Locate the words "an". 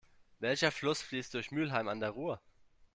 1.87-1.99